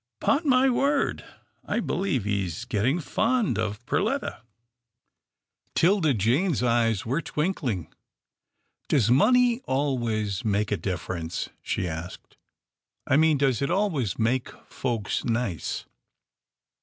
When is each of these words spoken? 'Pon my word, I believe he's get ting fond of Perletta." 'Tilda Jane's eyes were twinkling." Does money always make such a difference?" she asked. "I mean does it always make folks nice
'Pon 0.19 0.41
my 0.49 0.67
word, 0.67 1.23
I 1.63 1.79
believe 1.79 2.23
he's 2.23 2.65
get 2.65 2.81
ting 2.81 2.99
fond 2.99 3.59
of 3.59 3.85
Perletta." 3.85 4.41
'Tilda 5.75 6.15
Jane's 6.15 6.63
eyes 6.63 7.05
were 7.05 7.21
twinkling." 7.21 7.93
Does 8.89 9.11
money 9.11 9.59
always 9.65 10.43
make 10.43 10.71
such 10.71 10.79
a 10.79 10.81
difference?" 10.81 11.49
she 11.61 11.87
asked. 11.87 12.35
"I 13.05 13.15
mean 13.15 13.37
does 13.37 13.61
it 13.61 13.69
always 13.69 14.17
make 14.17 14.49
folks 14.71 15.23
nice 15.23 15.85